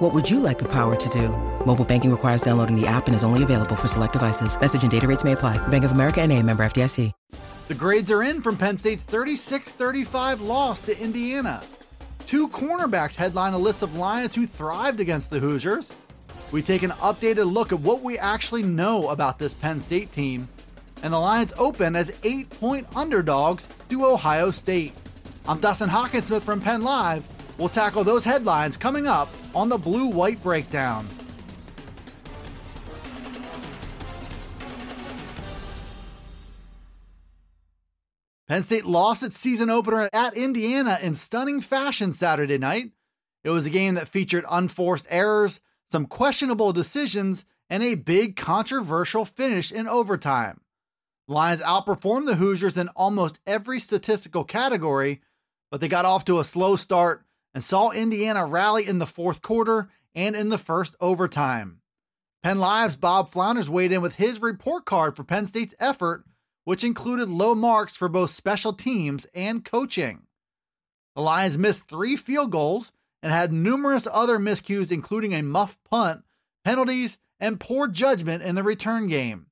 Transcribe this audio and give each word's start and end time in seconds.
What 0.00 0.14
would 0.14 0.30
you 0.30 0.40
like 0.40 0.58
the 0.58 0.68
power 0.68 0.96
to 0.96 1.08
do? 1.10 1.28
Mobile 1.66 1.84
banking 1.84 2.10
requires 2.10 2.40
downloading 2.40 2.74
the 2.74 2.86
app 2.86 3.06
and 3.06 3.14
is 3.14 3.22
only 3.22 3.42
available 3.42 3.76
for 3.76 3.86
select 3.86 4.14
devices. 4.14 4.58
Message 4.58 4.80
and 4.80 4.90
data 4.90 5.06
rates 5.06 5.24
may 5.24 5.32
apply. 5.32 5.58
Bank 5.68 5.84
of 5.84 5.92
America 5.92 6.22
and 6.22 6.32
a 6.32 6.42
member 6.42 6.64
FDIC. 6.64 7.12
The 7.68 7.74
grades 7.74 8.10
are 8.10 8.22
in 8.22 8.40
from 8.40 8.56
Penn 8.56 8.78
State's 8.78 9.04
36-35 9.04 10.40
loss 10.40 10.80
to 10.80 10.98
Indiana. 10.98 11.62
Two 12.26 12.48
cornerbacks 12.48 13.14
headline 13.14 13.52
a 13.52 13.58
list 13.58 13.82
of 13.82 13.94
Lions 13.94 14.34
who 14.34 14.46
thrived 14.46 15.00
against 15.00 15.28
the 15.28 15.38
Hoosiers. 15.38 15.90
We 16.50 16.62
take 16.62 16.82
an 16.82 16.92
updated 16.92 17.52
look 17.52 17.70
at 17.70 17.80
what 17.80 18.00
we 18.00 18.16
actually 18.16 18.62
know 18.62 19.10
about 19.10 19.38
this 19.38 19.52
Penn 19.52 19.80
State 19.80 20.12
team. 20.12 20.48
And 21.02 21.12
the 21.12 21.18
Lions 21.18 21.52
open 21.58 21.94
as 21.94 22.10
eight 22.22 22.48
point 22.48 22.86
underdogs 22.96 23.68
to 23.90 24.06
Ohio 24.06 24.50
State. 24.50 24.94
I'm 25.46 25.60
Dustin 25.60 25.90
Hockensmith 25.90 26.42
from 26.42 26.62
Penn 26.62 26.80
Live. 26.80 27.22
We'll 27.60 27.68
tackle 27.68 28.04
those 28.04 28.24
headlines 28.24 28.78
coming 28.78 29.06
up 29.06 29.28
on 29.54 29.68
the 29.68 29.76
Blue 29.76 30.06
White 30.06 30.42
Breakdown. 30.42 31.06
Penn 38.48 38.62
State 38.62 38.86
lost 38.86 39.22
its 39.22 39.38
season 39.38 39.68
opener 39.68 40.08
at 40.10 40.34
Indiana 40.34 40.98
in 41.02 41.14
stunning 41.14 41.60
fashion 41.60 42.14
Saturday 42.14 42.56
night. 42.56 42.92
It 43.44 43.50
was 43.50 43.66
a 43.66 43.70
game 43.70 43.94
that 43.94 44.08
featured 44.08 44.46
unforced 44.50 45.04
errors, 45.10 45.60
some 45.92 46.06
questionable 46.06 46.72
decisions, 46.72 47.44
and 47.68 47.82
a 47.82 47.94
big 47.94 48.36
controversial 48.36 49.26
finish 49.26 49.70
in 49.70 49.86
overtime. 49.86 50.62
Lions 51.28 51.60
outperformed 51.60 52.24
the 52.24 52.36
Hoosiers 52.36 52.78
in 52.78 52.88
almost 52.96 53.38
every 53.46 53.80
statistical 53.80 54.44
category, 54.44 55.20
but 55.70 55.82
they 55.82 55.88
got 55.88 56.06
off 56.06 56.24
to 56.24 56.40
a 56.40 56.44
slow 56.44 56.74
start 56.74 57.26
and 57.54 57.62
saw 57.64 57.90
Indiana 57.90 58.44
rally 58.44 58.86
in 58.86 58.98
the 58.98 59.06
fourth 59.06 59.42
quarter 59.42 59.88
and 60.14 60.34
in 60.36 60.48
the 60.48 60.58
first 60.58 60.94
overtime. 61.00 61.80
Penn 62.42 62.58
Live's 62.58 62.96
Bob 62.96 63.30
Flounders 63.30 63.68
weighed 63.68 63.92
in 63.92 64.00
with 64.00 64.14
his 64.14 64.40
report 64.40 64.84
card 64.86 65.16
for 65.16 65.24
Penn 65.24 65.46
State's 65.46 65.74
effort 65.78 66.24
which 66.64 66.84
included 66.84 67.28
low 67.28 67.54
marks 67.54 67.96
for 67.96 68.08
both 68.08 68.30
special 68.30 68.72
teams 68.72 69.26
and 69.34 69.64
coaching. 69.64 70.22
The 71.16 71.22
Lions 71.22 71.58
missed 71.58 71.88
three 71.88 72.16
field 72.16 72.50
goals 72.50 72.92
and 73.22 73.32
had 73.32 73.52
numerous 73.52 74.06
other 74.10 74.38
miscues, 74.38 74.92
including 74.92 75.34
a 75.34 75.42
muff 75.42 75.78
punt, 75.90 76.22
penalties, 76.64 77.18
and 77.38 77.60
poor 77.60 77.88
judgment 77.88 78.42
in 78.42 78.54
the 78.54 78.62
return 78.62 79.08
game. 79.08 79.46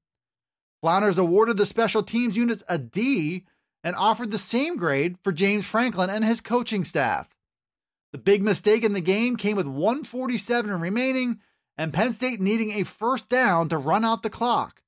Flounders 0.80 1.18
awarded 1.18 1.56
the 1.56 1.66
special 1.66 2.02
teams 2.02 2.36
units 2.36 2.62
a 2.68 2.78
D 2.78 3.44
and 3.82 3.96
offered 3.96 4.30
the 4.30 4.38
same 4.38 4.76
grade 4.76 5.16
for 5.24 5.32
James 5.32 5.64
Franklin 5.64 6.10
and 6.10 6.24
his 6.24 6.40
coaching 6.40 6.84
staff. 6.84 7.28
The 8.12 8.18
big 8.18 8.42
mistake 8.42 8.84
in 8.84 8.94
the 8.94 9.00
game 9.00 9.36
came 9.36 9.56
with 9.56 9.66
147 9.66 10.70
remaining 10.80 11.40
and 11.76 11.92
Penn 11.92 12.12
State 12.12 12.40
needing 12.40 12.72
a 12.72 12.84
first 12.84 13.28
down 13.28 13.68
to 13.68 13.78
run 13.78 14.04
out 14.04 14.22
the 14.22 14.30
clock. 14.30 14.82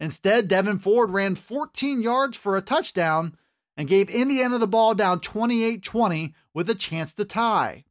Instead, 0.00 0.48
Devyn 0.48 0.80
Ford 0.80 1.10
ran 1.10 1.34
14 1.34 2.02
yards 2.02 2.36
for 2.36 2.56
a 2.56 2.62
touchdown 2.62 3.36
and 3.76 3.88
gave 3.88 4.10
Indiana 4.10 4.58
the 4.58 4.66
ball 4.66 4.94
down 4.94 5.20
28 5.20 5.82
20 5.82 6.34
with 6.52 6.68
a 6.68 6.74
chance 6.74 7.14
to 7.14 7.24
tie. 7.24 7.84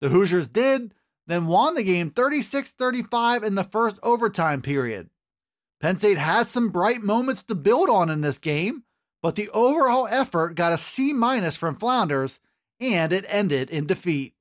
The 0.00 0.08
Hoosiers 0.08 0.48
did, 0.48 0.94
then 1.26 1.46
won 1.46 1.74
the 1.74 1.82
game 1.82 2.10
36 2.10 2.72
35 2.72 3.42
in 3.42 3.54
the 3.54 3.64
first 3.64 3.98
overtime 4.02 4.62
period. 4.62 5.08
Penn 5.80 5.98
State 5.98 6.18
had 6.18 6.46
some 6.46 6.70
bright 6.70 7.02
moments 7.02 7.42
to 7.44 7.54
build 7.54 7.88
on 7.88 8.10
in 8.10 8.20
this 8.20 8.38
game, 8.38 8.84
but 9.22 9.36
the 9.36 9.48
overall 9.50 10.06
effort 10.10 10.54
got 10.54 10.72
a 10.72 10.78
C 10.78 11.12
minus 11.12 11.56
from 11.56 11.76
Flounders 11.76 12.40
and 12.80 13.12
it 13.12 13.24
ended 13.28 13.70
in 13.70 13.86
defeat. 13.86 14.34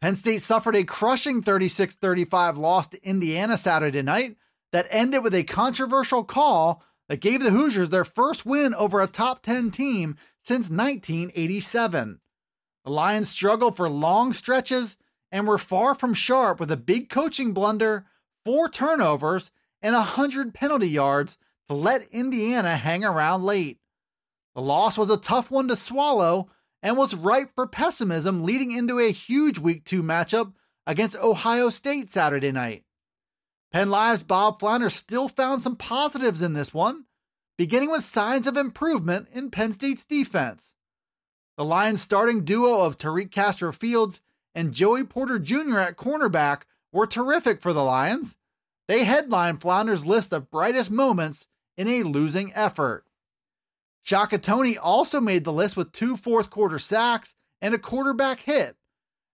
Penn 0.00 0.16
State 0.16 0.42
suffered 0.42 0.76
a 0.76 0.84
crushing 0.84 1.42
36 1.42 1.96
35 1.96 2.56
loss 2.56 2.88
to 2.88 3.02
Indiana 3.04 3.58
Saturday 3.58 4.02
night 4.02 4.36
that 4.72 4.86
ended 4.90 5.24
with 5.24 5.34
a 5.34 5.44
controversial 5.44 6.22
call 6.22 6.82
that 7.08 7.20
gave 7.20 7.42
the 7.42 7.50
Hoosiers 7.50 7.90
their 7.90 8.04
first 8.04 8.46
win 8.46 8.74
over 8.74 9.00
a 9.00 9.06
top 9.06 9.42
10 9.42 9.70
team 9.70 10.16
since 10.42 10.70
1987. 10.70 12.20
The 12.84 12.90
Lions 12.90 13.28
struggled 13.28 13.76
for 13.76 13.88
long 13.88 14.32
stretches 14.32 14.96
and 15.32 15.46
were 15.46 15.58
far 15.58 15.94
from 15.94 16.14
sharp 16.14 16.60
with 16.60 16.70
a 16.70 16.76
big 16.76 17.08
coaching 17.08 17.52
blunder, 17.52 18.06
four 18.44 18.68
turnovers, 18.68 19.50
and 19.82 19.94
100 19.94 20.54
penalty 20.54 20.88
yards 20.88 21.38
to 21.68 21.74
let 21.74 22.08
Indiana 22.10 22.76
hang 22.76 23.04
around 23.04 23.44
late. 23.44 23.78
The 24.58 24.62
loss 24.62 24.98
was 24.98 25.08
a 25.08 25.16
tough 25.16 25.52
one 25.52 25.68
to 25.68 25.76
swallow 25.76 26.50
and 26.82 26.96
was 26.96 27.14
ripe 27.14 27.50
for 27.54 27.68
pessimism 27.68 28.42
leading 28.42 28.72
into 28.72 28.98
a 28.98 29.12
huge 29.12 29.60
Week 29.60 29.84
2 29.84 30.02
matchup 30.02 30.52
against 30.84 31.14
Ohio 31.14 31.70
State 31.70 32.10
Saturday 32.10 32.50
night. 32.50 32.82
Penn 33.72 33.88
Live's 33.88 34.24
Bob 34.24 34.58
Flounder 34.58 34.90
still 34.90 35.28
found 35.28 35.62
some 35.62 35.76
positives 35.76 36.42
in 36.42 36.54
this 36.54 36.74
one, 36.74 37.04
beginning 37.56 37.92
with 37.92 38.04
signs 38.04 38.48
of 38.48 38.56
improvement 38.56 39.28
in 39.32 39.52
Penn 39.52 39.70
State's 39.70 40.04
defense. 40.04 40.72
The 41.56 41.64
Lions' 41.64 42.02
starting 42.02 42.44
duo 42.44 42.80
of 42.80 42.98
Tariq 42.98 43.30
Castro 43.30 43.72
Fields 43.72 44.20
and 44.56 44.74
Joey 44.74 45.04
Porter 45.04 45.38
Jr. 45.38 45.78
at 45.78 45.96
cornerback 45.96 46.62
were 46.90 47.06
terrific 47.06 47.62
for 47.62 47.72
the 47.72 47.84
Lions. 47.84 48.34
They 48.88 49.04
headlined 49.04 49.60
Flounder's 49.60 50.04
list 50.04 50.32
of 50.32 50.50
brightest 50.50 50.90
moments 50.90 51.46
in 51.76 51.86
a 51.86 52.02
losing 52.02 52.52
effort. 52.54 53.04
Shaka 54.08 54.38
Toney 54.38 54.78
also 54.78 55.20
made 55.20 55.44
the 55.44 55.52
list 55.52 55.76
with 55.76 55.92
two 55.92 56.16
fourth 56.16 56.48
quarter 56.48 56.78
sacks 56.78 57.34
and 57.60 57.74
a 57.74 57.78
quarterback 57.78 58.40
hit, 58.40 58.74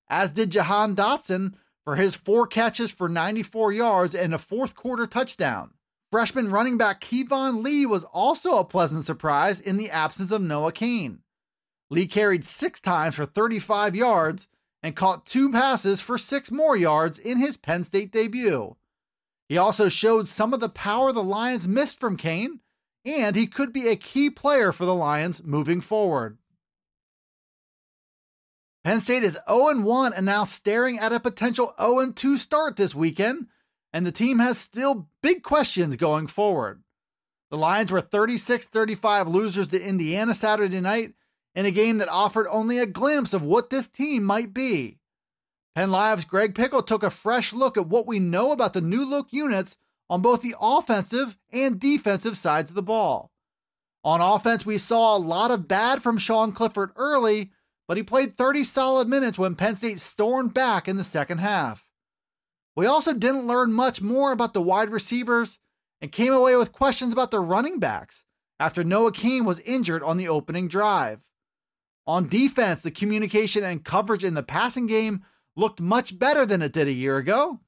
as 0.09 0.33
did 0.33 0.51
Jahan 0.51 0.97
Dotson 0.97 1.55
for 1.85 1.95
his 1.95 2.17
four 2.17 2.49
catches 2.49 2.91
for 2.91 3.09
94 3.09 3.73
yards 3.73 4.17
and 4.17 4.35
a 4.35 4.39
fourth 4.39 4.75
quarter 4.75 5.07
touchdown. 5.07 5.75
Freshman 6.11 6.51
running 6.51 6.77
back 6.77 7.01
Keyvone 7.01 7.62
Lee 7.62 7.87
was 7.87 8.03
also 8.03 8.59
a 8.59 8.65
pleasant 8.65 9.05
surprise 9.05 9.61
in 9.61 9.77
the 9.77 9.91
absence 9.91 10.33
of 10.33 10.43
Noah 10.43 10.73
Cain. 10.73 11.21
Lee 11.89 12.09
carried 12.09 12.45
six 12.45 12.81
times 12.81 13.15
for 13.15 13.27
35 13.27 13.95
yards 13.95 14.49
and 14.83 14.97
caught 14.97 15.25
two 15.25 15.53
passes 15.53 16.01
for 16.01 16.19
six 16.19 16.51
more 16.51 16.77
yards 16.77 17.17
in 17.17 17.39
his 17.39 17.56
Penn 17.56 17.85
State 17.85 18.11
debut. 18.11 18.75
He 19.49 19.56
also 19.56 19.89
showed 19.89 20.27
some 20.27 20.53
of 20.53 20.59
the 20.59 20.69
power 20.69 21.12
the 21.12 21.23
Lions 21.23 21.69
missed 21.69 22.01
from 22.01 22.17
Cain 22.17 22.59
and 23.05 23.37
he 23.37 23.47
could 23.47 23.73
be 23.73 23.89
a 23.89 23.97
key 23.97 24.31
player 24.31 24.73
for 24.73 24.85
the 24.85 24.95
Lions 24.95 25.43
moving 25.45 25.81
forward. 25.81 26.39
Penn 28.83 29.01
State 29.01 29.23
is 29.23 29.39
0 29.49 29.81
1 29.81 30.13
and 30.13 30.27
now 30.27 30.45
staring 30.45 30.99
at 30.99 31.13
a 31.13 31.21
potential 31.21 31.75
0 31.81 32.13
2 32.13 32.37
start 32.37 32.77
this 32.77 32.95
weekend, 32.95 33.47
and 33.93 34.07
the 34.07 34.13
team 34.13 34.39
has 34.39 34.59
still 34.59 35.09
big 35.23 35.43
questions 35.43 35.97
going 35.97 36.27
forward. 36.27 36.83
The 37.51 37.57
Lions 37.57 37.91
were 37.91 38.01
36 38.01 38.67
35 38.67 39.29
losers 39.29 39.69
to 39.69 39.81
Indiana 39.81 40.35
Saturday 40.35 40.81
night 40.81 41.15
in 41.55 41.67
a 41.67 41.71
game 41.71 41.99
that 41.99 42.09
offered 42.09 42.47
only 42.51 42.79
a 42.79 42.87
glimpse 42.87 43.33
of 43.33 43.43
what 43.43 43.71
this 43.71 43.89
team 43.89 44.25
might 44.25 44.53
be. 44.53 44.99
Penn 45.75 45.91
Live's 45.91 46.25
Greg 46.25 46.55
Pickle 46.55 46.83
took 46.83 47.03
a 47.03 47.11
fresh 47.11 47.53
look 47.53 47.77
at 47.77 47.87
what 47.87 48.07
we 48.07 48.19
know 48.19 48.53
about 48.53 48.75
the 48.75 48.81
new 48.81 49.09
look 49.09 49.29
units 49.31 49.77
on 50.09 50.21
both 50.23 50.43
the 50.43 50.55
offensive 50.61 51.37
and 51.53 51.81
defensive 51.81 52.37
sides 52.37 52.71
of 52.71 52.77
the 52.77 52.83
ball. 52.83 53.31
On 54.05 54.21
offense, 54.21 54.67
we 54.67 54.77
saw 54.77 55.17
a 55.17 55.19
lot 55.19 55.51
of 55.51 55.67
bad 55.67 56.03
from 56.03 56.19
Sean 56.19 56.53
Clifford 56.53 56.91
early, 56.97 57.53
but 57.89 57.97
he 57.97 58.03
played 58.03 58.37
30 58.37 58.65
solid 58.65 59.09
minutes 59.09 59.39
when 59.39 59.55
Penn 59.55 59.77
State 59.77 60.01
stormed 60.01 60.53
back 60.53 60.87
in 60.87 60.97
the 60.97 61.05
second 61.05 61.39
half. 61.39 61.89
We 62.77 62.87
also 62.87 63.15
didn't 63.15 63.47
learn 63.47 63.73
much 63.73 64.03
more 64.03 64.33
about 64.33 64.53
the 64.53 64.62
wide 64.62 64.91
receivers 64.91 65.59
and 66.01 66.12
came 66.12 66.33
away 66.33 66.57
with 66.57 66.73
questions 66.73 67.12
about 67.12 67.31
the 67.31 67.41
running 67.41 67.79
backs 67.79 68.25
after 68.61 68.85
Noah 68.85 69.12
Cain 69.12 69.45
was 69.45 69.61
injured 69.61 70.03
on 70.03 70.17
the 70.17 70.29
opening 70.29 70.69
drive. 70.69 71.21
On 72.07 72.29
defense, 72.29 72.83
the 72.83 72.91
communication 72.91 73.65
and 73.65 73.85
coverage 73.85 74.25
in 74.25 74.35
the 74.35 74.43
passing 74.43 74.87
game 74.87 75.25
looked 75.57 75.81
much 75.81 76.19
better 76.19 76.45
than 76.45 76.61
it 76.61 76.73
did 76.73 76.89
a 76.89 76.93
year 76.93 77.17
ago, 77.17 77.61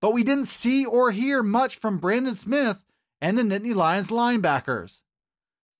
but 0.00 0.12
we 0.12 0.24
didn't 0.24 0.46
see 0.46 0.84
or 0.84 1.12
hear 1.12 1.42
much 1.42 1.76
from 1.76 1.98
Brandon 1.98 2.34
Smith 2.34 2.84
and 3.20 3.36
the 3.36 3.42
Nittany 3.42 3.74
Lions 3.74 4.10
linebackers. 4.10 5.00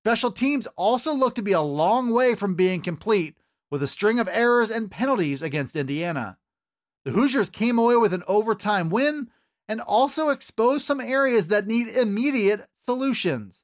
Special 0.03 0.31
teams 0.31 0.67
also 0.75 1.13
looked 1.13 1.35
to 1.35 1.43
be 1.43 1.51
a 1.51 1.61
long 1.61 2.11
way 2.11 2.35
from 2.35 2.55
being 2.55 2.81
complete 2.81 3.37
with 3.69 3.83
a 3.83 3.87
string 3.87 4.19
of 4.19 4.27
errors 4.31 4.69
and 4.69 4.91
penalties 4.91 5.41
against 5.41 5.75
Indiana. 5.75 6.37
The 7.05 7.11
Hoosiers 7.11 7.49
came 7.49 7.79
away 7.79 7.95
with 7.95 8.13
an 8.13 8.23
overtime 8.27 8.89
win 8.89 9.29
and 9.67 9.81
also 9.81 10.29
exposed 10.29 10.85
some 10.85 10.99
areas 10.99 11.47
that 11.47 11.67
need 11.67 11.87
immediate 11.87 12.67
solutions. 12.75 13.61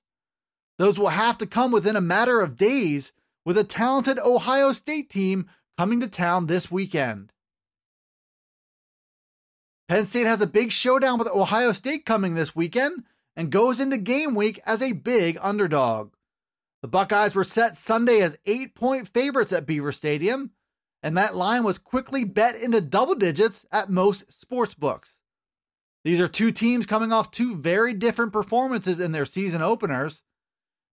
Those 0.78 1.00
will 1.00 1.10
have 1.10 1.38
to 1.40 1.46
come 1.46 1.72
within 1.72 1.96
a 1.96 2.02
matter 2.02 2.40
of 2.40 2.56
days 2.56 3.12
with 3.46 3.58
a 3.58 3.64
talented 3.64 4.20
Ohio 4.20 4.74
State 4.74 5.10
team 5.10 5.48
coming 5.78 6.00
to 6.00 6.08
town 6.08 6.46
this 6.46 6.72
weekend. 6.72 7.32
Penn 9.88 10.06
State 10.06 10.28
has 10.28 10.42
a 10.42 10.48
big 10.48 10.74
showdown 10.74 11.18
with 11.18 11.30
Ohio 11.30 11.72
State 11.72 12.06
coming 12.06 12.36
this 12.36 12.54
weekend 12.54 13.04
and 13.38 13.50
goes 13.50 13.80
into 13.80 13.98
game 13.98 14.36
week 14.36 14.60
as 14.66 14.82
a 14.82 14.92
big 14.92 15.38
underdog. 15.42 16.12
The 16.82 16.90
Buckeyes 16.90 17.36
were 17.36 17.46
set 17.46 17.78
Sunday 17.78 18.20
as 18.20 18.38
eight 18.46 18.76
point 18.76 19.08
favorites 19.08 19.54
at 19.54 19.66
Beaver 19.66 19.94
Stadium, 19.94 20.52
and 21.02 21.18
that 21.18 21.38
line 21.38 21.64
was 21.64 21.78
quickly 21.78 22.26
bet 22.26 22.56
into 22.56 22.82
double 22.82 23.16
digits 23.16 23.66
at 23.72 23.90
most 23.90 24.32
sports 24.34 24.74
books. 24.74 25.18
These 26.04 26.20
are 26.20 26.28
two 26.28 26.52
teams 26.52 26.86
coming 26.86 27.14
off 27.14 27.32
two 27.32 27.56
very 27.56 27.94
different 27.94 28.34
performances 28.34 29.00
in 29.00 29.14
their 29.14 29.26
season 29.26 29.62
openers. 29.62 30.22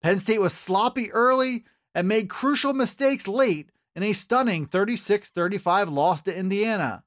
Penn 0.02 0.19
State 0.19 0.41
was 0.41 0.55
sloppy 0.55 1.12
early 1.12 1.67
and 1.94 2.08
made 2.08 2.31
crucial 2.31 2.73
mistakes 2.73 3.29
late 3.29 3.70
in 3.94 4.02
a 4.02 4.14
stunning 4.14 4.64
36 4.64 5.29
35 5.29 5.91
loss 5.91 6.23
to 6.23 6.34
Indiana. 6.34 7.05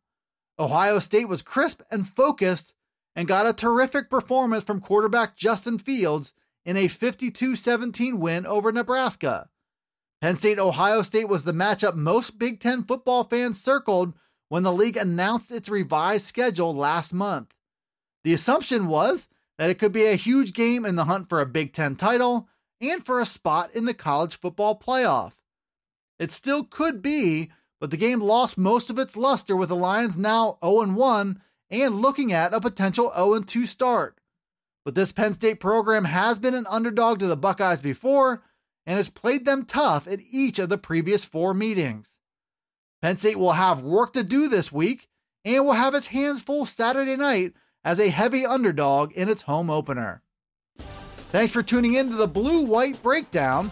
Ohio 0.59 0.99
State 0.99 1.27
was 1.27 1.41
crisp 1.41 1.81
and 1.89 2.07
focused 2.07 2.73
and 3.15 3.27
got 3.27 3.47
a 3.47 3.53
terrific 3.53 4.09
performance 4.09 4.63
from 4.63 4.79
quarterback 4.79 5.35
Justin 5.35 5.77
Fields 5.77 6.33
in 6.65 6.77
a 6.77 6.87
52 6.87 7.55
17 7.55 8.19
win 8.19 8.45
over 8.45 8.71
Nebraska. 8.71 9.49
Penn 10.21 10.37
State 10.37 10.59
Ohio 10.59 11.01
State 11.01 11.27
was 11.27 11.43
the 11.43 11.51
matchup 11.51 11.95
most 11.95 12.37
Big 12.37 12.59
Ten 12.59 12.83
football 12.83 13.23
fans 13.23 13.59
circled 13.59 14.13
when 14.49 14.63
the 14.63 14.71
league 14.71 14.97
announced 14.97 15.49
its 15.49 15.69
revised 15.69 16.25
schedule 16.25 16.75
last 16.75 17.11
month. 17.11 17.55
The 18.23 18.33
assumption 18.33 18.87
was 18.87 19.27
that 19.57 19.69
it 19.69 19.79
could 19.79 19.91
be 19.91 20.05
a 20.05 20.15
huge 20.15 20.53
game 20.53 20.85
in 20.85 20.95
the 20.95 21.05
hunt 21.05 21.27
for 21.27 21.41
a 21.41 21.45
Big 21.45 21.73
Ten 21.73 21.95
title 21.95 22.47
and 22.79 23.03
for 23.03 23.19
a 23.19 23.25
spot 23.25 23.73
in 23.73 23.85
the 23.85 23.93
college 23.93 24.35
football 24.35 24.77
playoff. 24.77 25.33
It 26.19 26.29
still 26.29 26.63
could 26.63 27.01
be, 27.01 27.49
but 27.81 27.89
the 27.89 27.97
game 27.97 28.21
lost 28.21 28.59
most 28.59 28.91
of 28.91 28.99
its 28.99 29.17
luster 29.17 29.57
with 29.57 29.67
the 29.67 29.75
Lions 29.75 30.15
now 30.15 30.59
0 30.63 30.85
1 30.93 31.41
and 31.71 31.95
looking 31.95 32.31
at 32.31 32.53
a 32.53 32.61
potential 32.61 33.11
0 33.15 33.41
2 33.41 33.65
start. 33.65 34.19
But 34.85 34.93
this 34.93 35.11
Penn 35.11 35.33
State 35.33 35.59
program 35.59 36.05
has 36.05 36.37
been 36.37 36.53
an 36.53 36.67
underdog 36.69 37.19
to 37.19 37.27
the 37.27 37.35
Buckeyes 37.35 37.81
before 37.81 38.43
and 38.85 38.97
has 38.97 39.09
played 39.09 39.45
them 39.45 39.65
tough 39.65 40.07
at 40.07 40.19
each 40.31 40.59
of 40.59 40.69
the 40.69 40.77
previous 40.77 41.25
four 41.25 41.55
meetings. 41.55 42.17
Penn 43.01 43.17
State 43.17 43.39
will 43.39 43.53
have 43.53 43.81
work 43.81 44.13
to 44.13 44.23
do 44.23 44.47
this 44.47 44.71
week 44.71 45.09
and 45.43 45.65
will 45.65 45.73
have 45.73 45.95
its 45.95 46.07
hands 46.07 46.43
full 46.43 46.67
Saturday 46.67 47.15
night 47.15 47.53
as 47.83 47.99
a 47.99 48.09
heavy 48.09 48.45
underdog 48.45 49.11
in 49.13 49.27
its 49.27 49.43
home 49.43 49.71
opener. 49.71 50.21
Thanks 51.31 51.51
for 51.51 51.63
tuning 51.63 51.95
in 51.95 52.09
to 52.09 52.15
the 52.15 52.27
Blue 52.27 52.61
White 52.61 53.01
Breakdown 53.01 53.71